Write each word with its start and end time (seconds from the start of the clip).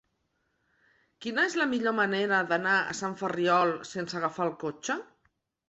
Quina 1.25 1.43
és 1.49 1.57
la 1.59 1.67
millor 1.75 1.95
manera 1.99 2.41
d'anar 2.53 2.75
a 2.79 2.97
Sant 3.03 3.15
Ferriol 3.23 3.77
sense 3.93 4.21
agafar 4.25 4.51
el 4.51 4.59
cotxe? 4.67 5.01